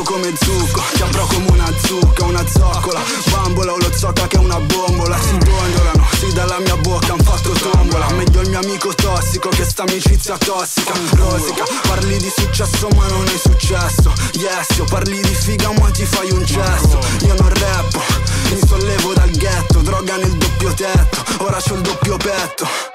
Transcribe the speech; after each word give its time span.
secco 0.00 0.02
come 0.02 0.32
zucco 0.40 0.82
Ti 0.92 1.02
avrò 1.02 1.26
come 1.26 1.50
una 1.50 1.72
zucca, 1.84 2.24
una 2.24 2.44
zoccola. 2.46 3.00
Bambola 3.30 3.72
o 3.72 3.76
lo 3.78 3.90
zocca 3.94 4.26
che 4.26 4.36
è 4.36 4.38
una 4.38 4.58
bombola. 4.58 5.18
Si 5.18 5.36
dondolano, 5.38 6.06
si 6.18 6.32
dalla 6.32 6.58
mia 6.60 6.76
bocca 6.76 7.12
un 7.12 7.20
fatto 7.20 7.50
tombola. 7.52 8.10
Meglio 8.12 8.40
il 8.40 8.48
mio 8.48 8.58
amico 8.60 8.94
tossico 8.94 9.48
che 9.48 9.64
sta 9.64 9.82
amicizia 9.82 10.36
tossica. 10.38 10.92
Rosica, 11.10 11.64
parli 11.82 12.16
di 12.18 12.32
successo 12.34 12.88
ma 12.96 13.06
non 13.08 13.26
è 13.26 13.36
successo. 13.36 14.12
Yes, 14.32 14.76
io 14.76 14.84
parli 14.84 15.20
di 15.20 15.34
figa 15.34 15.72
ma 15.78 15.90
ti 15.90 16.04
fai 16.04 16.30
un 16.30 16.46
cesso 16.46 16.98
Io 17.26 17.34
non 17.34 17.48
rappo, 17.48 18.02
mi 18.50 18.60
sollevo 18.66 19.12
dal 19.12 19.30
ghetto 19.30 19.80
Droga 19.80 20.16
nel 20.16 20.32
doppio 20.36 20.72
tetto, 20.72 21.44
ora 21.44 21.58
c'ho 21.60 21.74
il 21.74 21.80
doppio 21.82 22.16
petto. 22.16 22.89